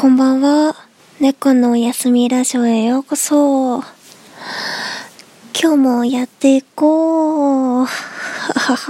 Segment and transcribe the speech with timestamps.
[0.00, 0.74] こんばんは。
[1.20, 3.80] 猫のおやすみラジオへようこそ。
[3.80, 3.84] 今
[5.72, 7.86] 日もやっていこう。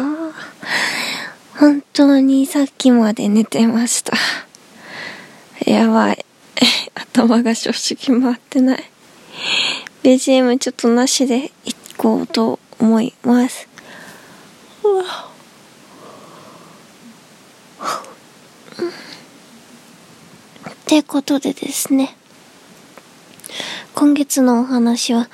[1.59, 4.17] 本当にさっきまで寝てました。
[5.67, 6.25] やばい。
[6.95, 8.91] 頭が正直回ってない。
[10.05, 13.67] BGM ちょっとなしでいこうと思います。
[14.85, 15.31] う わ
[20.91, 22.17] てことでですね。
[23.95, 25.29] 今月のお話は、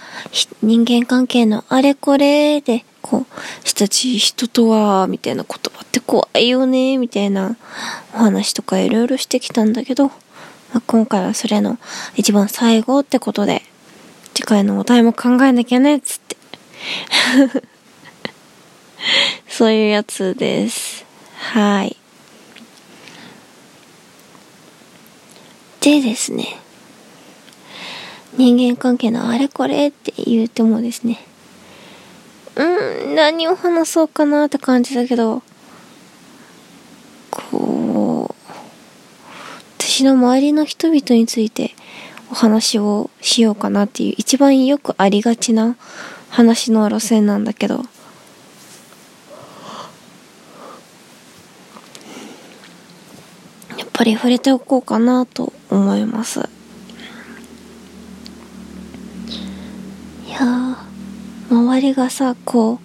[0.62, 3.26] 人間関係のあれこれで、こう、
[3.64, 7.56] 親しい人とは、みたいな言葉って怖いよね、みたいな
[8.14, 10.12] お話とかいろいろしてきたんだけど、ま
[10.74, 11.78] あ、今回はそれの
[12.16, 13.62] 一番最後ってことで、
[14.34, 16.36] 次回のお題も考えなきゃね、つって。
[19.48, 21.06] そういうやつです。
[21.34, 21.96] はい。
[25.86, 26.56] でですね、
[28.36, 31.24] 人間関係のあれこれって言うてもですね、
[32.56, 35.44] うん、何を話そうかなって感じだけど、
[37.30, 38.34] こう、
[39.78, 41.76] 私の周りの人々について
[42.32, 45.76] お話をしようかなっていう一番よくありがちな
[46.30, 47.84] 話の路線なんだけど、
[53.78, 56.48] やっぱり触れておこうかなと思います。
[60.26, 60.76] いや
[61.50, 62.78] 周りがさこう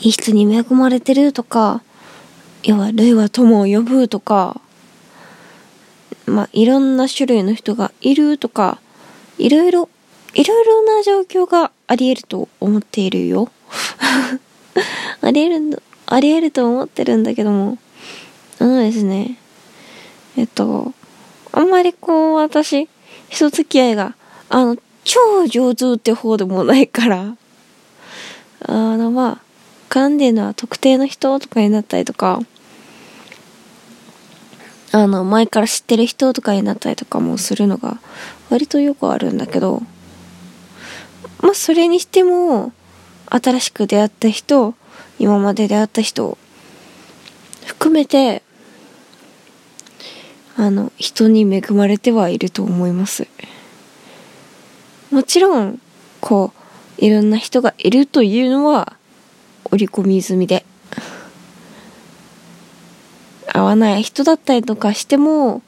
[0.00, 1.82] いい人に恵まれてるとか
[2.62, 4.60] 要は類は友を呼ぶとか
[6.26, 8.80] まあいろんな種類の人がいるとか
[9.38, 9.88] いろいろ
[10.34, 13.50] いろいろな状況があり得ると思っているよ。
[15.22, 17.78] あり得るあり得ると思ってるんだけども。
[18.60, 19.38] あのですね
[20.36, 20.92] えっと
[21.52, 22.88] あんまりこう、私、
[23.28, 24.14] 人付き合いが、
[24.48, 27.34] あの、超上手って方でもないから、
[28.66, 29.48] あの、まあ、
[29.88, 32.40] 噛んでるのは特定の人とかになったりとか、
[34.92, 38.00] あの、前から知ってる人とかになったりとかもするのが、
[38.50, 39.82] 割とよくあるんだけど、
[41.40, 42.72] まあ、それにしても、
[43.30, 44.74] 新しく出会った人、
[45.18, 46.38] 今まで出会った人、
[47.66, 48.42] 含めて、
[50.60, 53.28] あの、人に恵まれてはいると思います。
[55.12, 55.80] もちろん、
[56.20, 56.52] こ
[57.00, 58.96] う、いろんな人がいるというのは、
[59.70, 60.66] 織り込み済みで。
[63.54, 65.62] 合わない人だったりとかしても、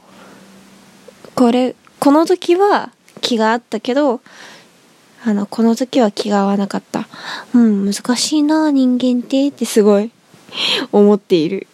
[1.37, 2.91] これ、この時は
[3.21, 4.21] 気があったけど、
[5.25, 7.07] あの、この時は気が合わなかった。
[7.55, 10.11] うん、難しいな、人間ってってすごい
[10.91, 11.69] 思っている。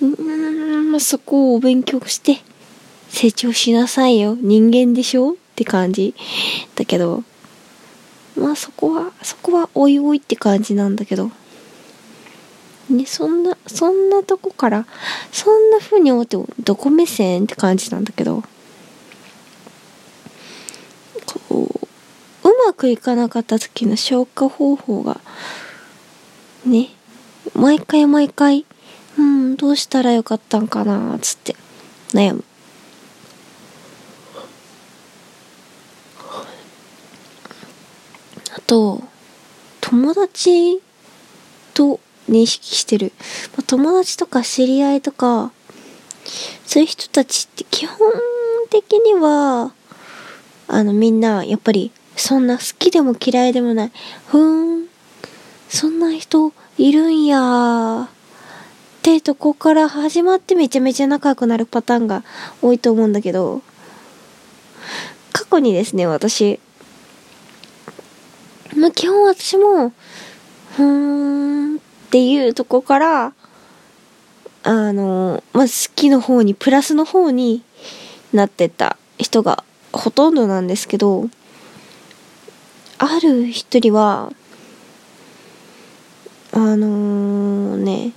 [0.00, 0.53] うん
[0.94, 2.38] ま、そこをお勉強して
[3.08, 4.36] 成長しなさいよ。
[4.40, 5.32] 人間でしょ？
[5.32, 6.14] って感じ。
[6.76, 7.24] だけど
[8.36, 11.32] まあそこはそこはおいおいって感じなんだけど。
[12.90, 14.86] ねそんなそんなとこから
[15.32, 17.42] そんな風に思ってどこ目線？
[17.42, 18.44] って感じなんだけど。
[21.48, 21.68] こ
[22.44, 25.20] ううまくいかなかった時の消化方法が
[26.64, 26.90] ね
[27.52, 28.64] 毎回毎回
[29.18, 31.56] うん、どうしたらよかったんかな、つって
[32.12, 32.44] 悩む。
[38.56, 39.02] あと、
[39.80, 40.80] 友達
[41.74, 43.12] と認識してる。
[43.56, 45.52] まあ、友達とか知り合いとか、
[46.66, 47.98] そういう人たちって基本
[48.70, 49.74] 的には、
[50.66, 53.92] あのみんなやっぱりそんな好きでも嫌いでもない。
[54.26, 54.88] ふーん、
[55.68, 58.13] そんな人いるんやー
[59.04, 62.24] ってとこから始まってめちゃめちゃ仲良くなるパターンが
[62.62, 63.60] 多いと思うんだけど、
[65.30, 66.58] 過去にですね、私、
[68.74, 69.92] まあ、基本私も、
[70.76, 73.34] ふーんっていうとこから、
[74.62, 77.62] あの、まあ、好きの方に、プラスの方に
[78.32, 81.28] なってた人がほとんどなんですけど、
[82.96, 84.32] ある一人は、
[86.52, 88.14] あのー、ね、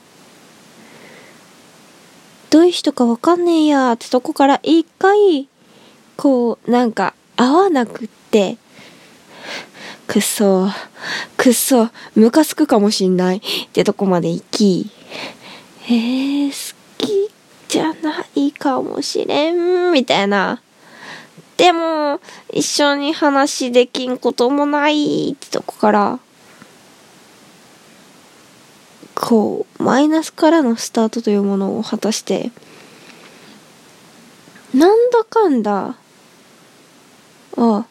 [2.49, 5.47] どういう人かわかんねえやってとこから一回、
[6.15, 8.57] こう、なんか、合わなくって、
[10.07, 10.69] くっそ、
[11.35, 13.41] くっそ、ムカつくかもしんないっ
[13.73, 14.89] てとこまで行き、
[15.87, 17.29] えー、好き
[17.67, 20.61] じゃないかもしれん、みたいな。
[21.57, 22.21] でも、
[22.53, 26.19] 一緒に話できんこともないってとこから、
[29.19, 32.51] こうマイナスからのスタートというものを果たして
[34.75, 35.95] なんだかんだ
[37.57, 37.85] あ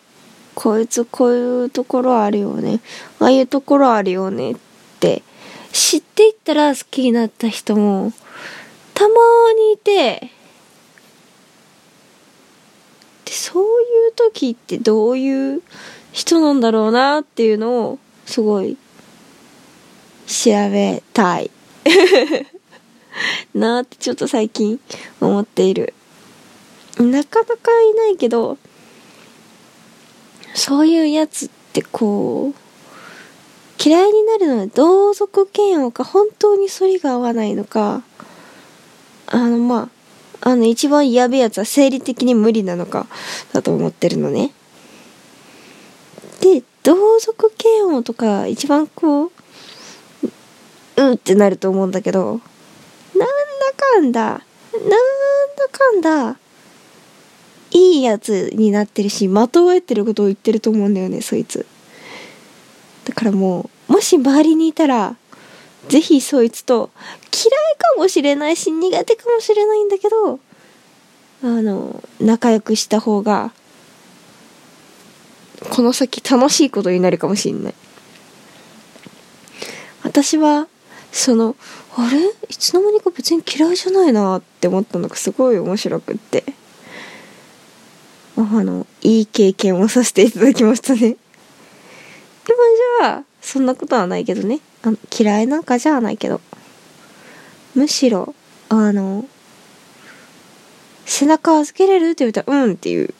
[0.55, 2.81] こいつこういうところあるよね。
[3.19, 4.56] ああいうところあるよねっ
[5.00, 5.23] て
[5.73, 8.12] 知っていったら好きになった人も
[8.94, 9.14] たま
[9.52, 10.31] にいて
[13.25, 13.64] でそうい
[14.08, 15.62] う時ってどういう
[16.12, 18.78] 人なんだろうなっていうのをすごい
[20.26, 21.50] 調べたい。
[23.55, 24.81] なーってちょっと最近
[25.20, 25.94] 思っている。
[26.99, 28.56] なかなかいないけど
[30.55, 32.67] そういうやつってこう
[33.82, 38.02] 嫌いになるのは同族嫌悪か本当に反りが合わないのか
[39.26, 39.90] あのま
[40.40, 43.06] ああの一番やべえやつは生理的に無理なのか
[43.52, 44.52] だと思ってるのね。
[46.40, 49.32] で同族嫌悪とか一番こう
[50.97, 52.41] うってなると思うんだけど
[53.15, 53.29] なんだ
[53.77, 54.41] かんだなん
[54.81, 54.91] だ
[55.71, 56.39] かんだ
[57.71, 61.67] いいやつになってるしまとわえてることを言ってると思うんだよねそいつ。
[63.05, 65.17] だからもうもし周りにいたら
[65.89, 66.91] ぜひそいつと
[67.33, 70.41] 嫌いかもしれないし苦手かもしれないんだけど
[71.45, 73.53] あの仲良くした方が
[75.71, 77.75] この先楽しいことになるかもしんない。
[80.03, 80.69] 私は
[81.17, 81.57] その
[81.97, 82.19] あれ？
[82.49, 86.45] いつの間にか別に嫌いじゃないなって思ったのがすごい面白くって。
[88.37, 90.99] あのいい経験をさせていただきましたね。
[91.01, 94.61] 今じゃあそんなことはないけどね。
[94.83, 96.43] あの嫌いなんかじゃないけど。
[97.75, 98.35] むしろ
[98.69, 99.25] あの
[101.07, 103.15] 背中預けれるって言うたらうんっていう。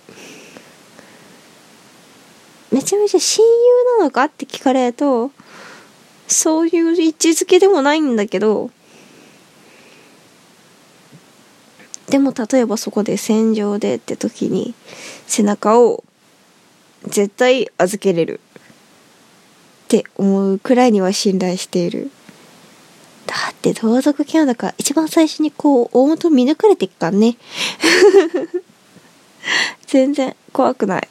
[2.71, 5.31] めちゃめちゃ親友なのかって聞かれると
[6.29, 8.71] そういう位置づけでもないんだけど
[12.09, 14.75] でも例えばそこで戦場でって時に
[15.27, 16.05] 背中を
[17.05, 18.41] 絶対預けれる
[19.87, 22.11] って思うくらいには信頼している。
[23.27, 27.37] だって同族キャラだから一番最初にこう大元見抜かれていくからね。
[29.87, 31.09] 全然怖くない。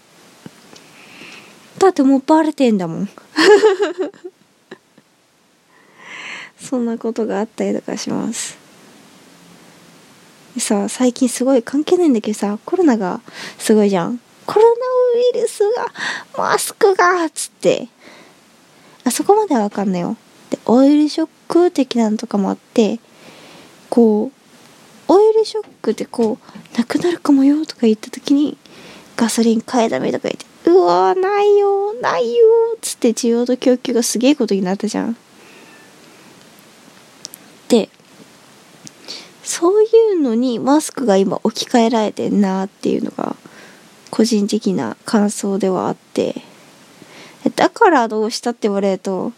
[1.78, 3.10] だってもうバレてんだもん。
[6.60, 8.58] そんなことがあったりとかします。
[10.56, 13.22] でさ最近すごい関係ないんだけどさコロナが
[13.58, 14.20] すごいじゃん。
[14.46, 14.72] コロナ
[15.20, 15.88] ウイルスが
[16.38, 17.88] マスクがっつって。
[19.04, 20.18] あそこまではわかんないよ。
[20.50, 23.00] でオイルショック的なのとかもあって
[23.90, 24.32] こ
[25.08, 28.58] うオイルショックってこうなくなるかもよとか言った時に
[29.16, 35.16] ガソリン買えだめとか言ってうわーないよないよっつって需要と供給がすげえことになったじゃん。
[37.70, 37.90] で
[39.44, 43.36] そういうのにマスクが今置き換えられてんなっていうのが
[44.10, 46.36] 個人的な感想ではあって
[47.56, 49.34] だからどうしたって言われると、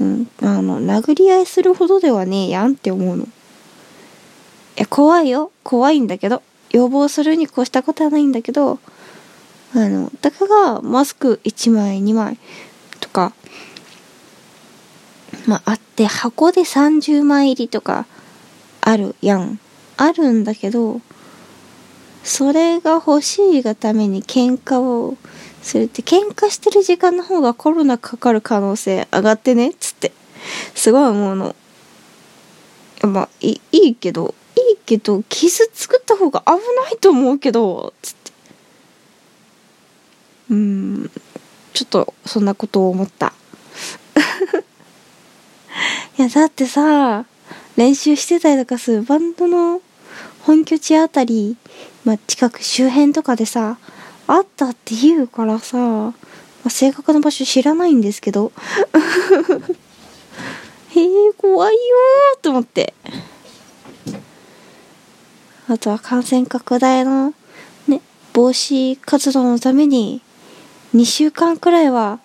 [0.00, 3.24] うん、あの殴り合いするほどではねえやんって思うの。
[3.24, 3.26] い
[4.76, 5.52] や怖いよ。
[5.62, 8.78] 怖いんだけど予防するに越したことはないんだけど
[9.74, 12.38] あのだからマスク1枚2枚
[13.00, 13.32] とか
[15.46, 18.06] まああって箱で30枚入りとか
[18.80, 19.58] あるやん。
[19.96, 21.00] あるんだけど
[22.24, 25.16] それが欲しいがために喧嘩を
[25.62, 30.12] するって喧嘩してる時間の方がコロナかかる可能性上がってねっつって。
[30.74, 31.54] すごい思うの。
[33.02, 36.58] まあいいいけどいいけど傷作った方が危な
[36.90, 38.32] いと思うけどつって。
[40.50, 41.10] うん。
[41.72, 43.32] ちょっとそんなことを思った。
[46.18, 47.24] いやだってさ
[47.76, 49.80] 練習してたりとかするバンドの
[50.42, 51.56] 本拠地あたり、
[52.04, 53.78] まあ、近く周辺とかでさ
[54.26, 56.14] あったって言うからさ、ま
[56.66, 58.52] あ、正確な場所知らないんですけど
[60.94, 62.94] へえ怖いよーと思って。
[65.66, 67.32] あとは感染拡大の
[67.88, 68.02] ね
[68.34, 70.20] 防止活動のために
[70.94, 72.20] 2週間くらいは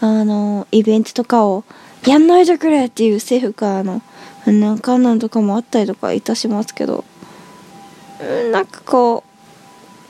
[0.00, 1.64] あのイベントとかを
[2.06, 4.02] やんないでくれっていう政府からの
[4.46, 7.04] なんかなんとかもあったりとかいたしますけど。
[8.52, 9.24] なんかこ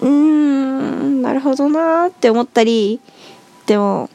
[0.00, 3.00] ううんなるほどなーって思ったり
[3.66, 4.10] でも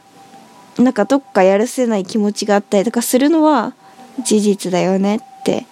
[0.77, 3.73] なんかどっかやるせない気持ちがあったりとかするのは
[4.23, 5.65] 事実だよねって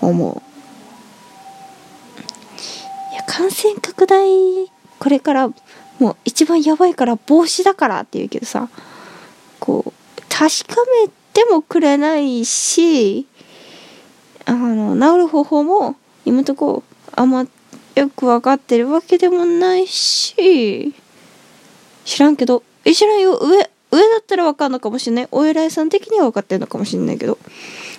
[0.00, 0.42] 思う。
[3.12, 4.26] いや感染拡大
[4.98, 5.48] これから
[5.98, 8.68] もう一番やばいから防止だからって言うけどさ
[9.58, 9.92] こう
[10.28, 11.10] 確かめ
[11.44, 13.26] てもくれないし
[14.44, 16.82] あの治る方法も今んとこ
[17.12, 17.46] あんま
[17.96, 20.94] よくわかってるわけでもないし、
[22.04, 23.36] 知らんけど、え、知らんよ。
[23.36, 23.58] 上、
[23.90, 25.28] 上だったらわかんのかもしれない。
[25.32, 27.36] お偉いさん的にはわかってるのかもしれないけど。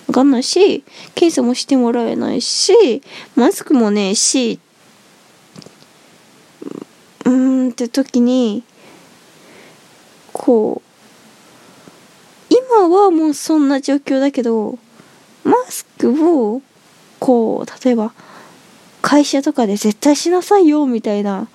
[0.08, 0.82] わかんないし、
[1.14, 3.02] 検査もしてもらえないし、
[3.36, 4.58] マスクもねえし、
[7.24, 8.64] うーんって時に、
[10.32, 10.91] こう、
[12.74, 14.78] 今はもうそんな状況だけど、
[15.44, 16.10] マスク
[16.40, 16.62] を、
[17.18, 18.14] こう、例えば、
[19.02, 21.48] 会社とかで絶対しなさいよ、みたいな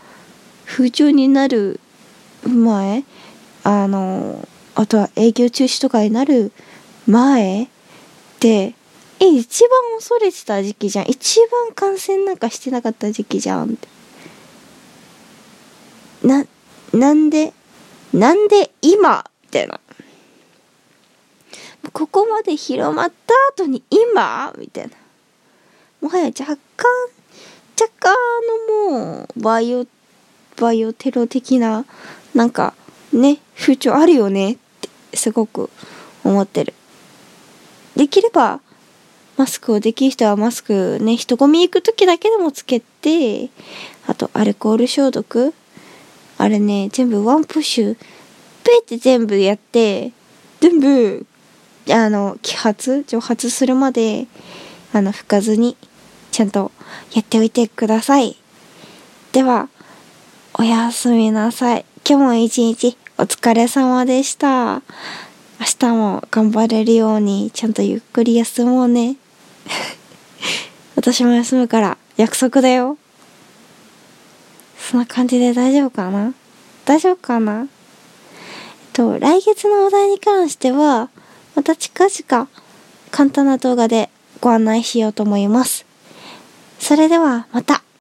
[0.65, 1.79] 風潮になる
[2.43, 3.03] 前、
[3.63, 6.51] あの、あとは営業中止とかになる
[7.07, 7.67] 前っ
[8.39, 8.75] て、
[9.19, 11.05] 一番恐れてた時期じゃん。
[11.09, 13.75] 一番感染なんかしてなかった時期じゃん。
[16.21, 16.45] な、
[16.93, 17.53] なんで、
[18.13, 19.79] なんで今みたいな。
[21.93, 24.53] ここまで広まった後に今？
[24.57, 24.91] みたいな。
[26.01, 26.57] もはや若干、
[27.79, 28.15] 若干
[28.89, 29.85] のもう、バイオ、
[30.57, 31.85] バイオテロ的な、
[32.35, 32.73] なんか、
[33.13, 34.53] ね、風潮あるよね？
[34.53, 34.57] っ
[35.11, 35.69] て、すごく
[36.23, 36.73] 思ってる。
[37.95, 38.59] できれば、
[39.37, 43.49] マスクをできる人はマスクね、人混み行く時だけでもつけて、
[44.07, 45.53] あとアルコール消毒
[46.37, 47.95] あれね、全部ワンプッシュ、
[48.63, 50.11] ペって全部やって、
[50.59, 51.25] 全部、
[51.89, 54.27] あの、揮発、蒸発するまで、
[54.93, 55.77] あの、吹かずに、
[56.31, 56.71] ちゃんと
[57.13, 58.37] やっておいてください。
[59.31, 59.69] では、
[60.53, 61.85] おやすみなさい。
[62.07, 64.81] 今日も一日お疲れ様でした。
[65.59, 69.15] 明日も頑張れるように、ちゃんとゆっくり休もうね。
[70.95, 72.97] 私も休むから約束だよ。
[74.77, 76.33] そんな感じで大丈夫かな？
[76.85, 77.61] 大丈夫かな？
[77.61, 77.67] えっ
[78.93, 81.09] と、来月のお題に関しては、
[81.57, 82.47] また近々
[83.09, 84.11] 簡単な動画で
[84.41, 85.87] ご案内しようと思います。
[86.77, 87.86] それではまた。